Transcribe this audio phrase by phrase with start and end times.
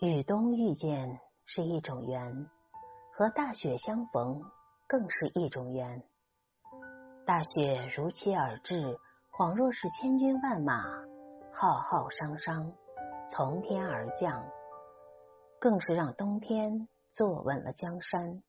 [0.00, 2.46] 与冬遇见是一种缘，
[3.12, 4.40] 和大雪相逢
[4.86, 6.00] 更是一种缘。
[7.26, 8.96] 大雪如期而至，
[9.32, 10.84] 恍若是千军万马，
[11.52, 12.72] 浩浩汤汤
[13.28, 14.46] 从天而降，
[15.58, 18.40] 更是让冬天坐稳了江山。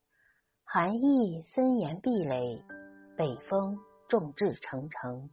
[0.64, 2.64] 寒意森严壁垒，
[3.16, 3.76] 北风
[4.08, 5.28] 众志成城，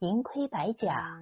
[0.00, 1.16] 银盔白甲，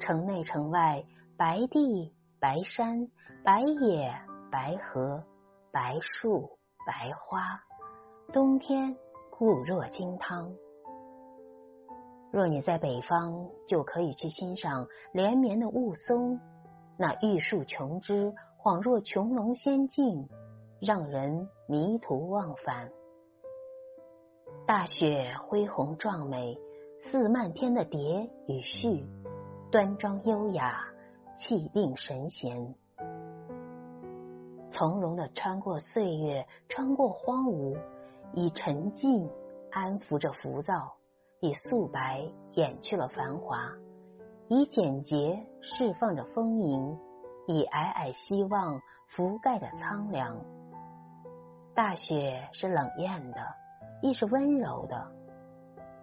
[0.00, 1.04] 城内城外
[1.36, 2.14] 白地。
[2.42, 3.08] 白山、
[3.44, 4.12] 白野、
[4.50, 5.22] 白河、
[5.70, 6.50] 白树、
[6.84, 7.38] 白花，
[8.32, 8.96] 冬天
[9.30, 10.52] 固若金汤。
[12.32, 16.36] 若你在北方，就可以去欣赏连绵的雾凇，
[16.98, 20.28] 那玉树琼枝，恍若穹隆仙境，
[20.80, 22.90] 让人迷途忘返。
[24.66, 26.58] 大雪恢宏壮美，
[27.04, 29.04] 似漫天的蝶与絮，
[29.70, 30.88] 端庄优雅。
[31.38, 32.74] 气定神闲，
[34.70, 37.76] 从容的穿过岁月，穿过荒芜，
[38.34, 39.28] 以沉静
[39.70, 40.94] 安抚着浮躁，
[41.40, 42.22] 以素白
[42.52, 43.72] 掩去了繁华，
[44.48, 46.98] 以简洁释放着丰盈，
[47.48, 48.80] 以皑皑希望
[49.16, 50.36] 覆盖着苍凉。
[51.74, 53.40] 大雪是冷艳的，
[54.02, 55.10] 亦是温柔的。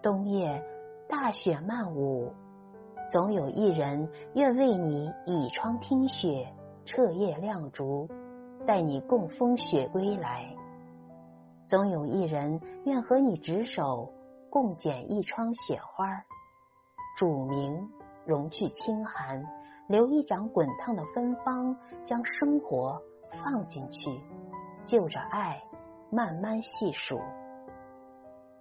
[0.02, 0.62] 冬夜，
[1.08, 2.32] 大雪漫舞。
[3.10, 6.46] 总有一人愿为你倚窗听雪，
[6.84, 8.08] 彻夜亮烛，
[8.64, 10.46] 待你共风雪归来。
[11.66, 14.08] 总有一人愿和你执手，
[14.48, 16.22] 共剪一窗雪花，
[17.18, 17.84] 煮明
[18.24, 19.44] 融去清寒，
[19.88, 23.02] 留一盏滚烫的芬芳，将生活
[23.42, 24.20] 放进去，
[24.86, 25.60] 就着爱
[26.12, 27.18] 慢慢细数。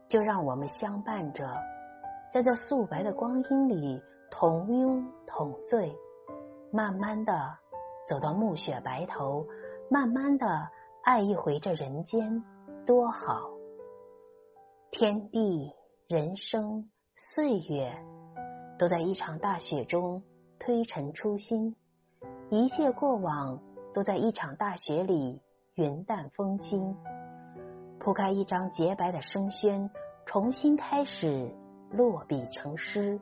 [0.08, 1.48] 就让我们相伴着，
[2.34, 4.02] 在这素白的光阴里。
[4.32, 5.96] 同拥同醉，
[6.72, 7.58] 慢慢的
[8.08, 9.46] 走到暮雪白头，
[9.90, 10.70] 慢慢的
[11.04, 12.44] 爱一回这人间，
[12.86, 13.50] 多好！
[14.92, 15.74] 天地、
[16.08, 17.96] 人生、岁月，
[18.78, 20.24] 都在一场大雪中
[20.60, 21.76] 推陈出新，
[22.50, 23.60] 一切过往
[23.94, 25.42] 都在一场大雪里
[25.76, 26.96] 云淡风轻，
[28.00, 29.90] 铺开一张洁白的生宣，
[30.26, 31.54] 重新开始，
[31.92, 33.20] 落笔成诗。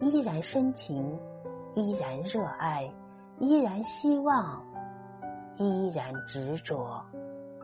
[0.00, 1.18] 依然深情，
[1.74, 2.90] 依然热爱，
[3.38, 4.62] 依然希望，
[5.56, 7.04] 依然执着。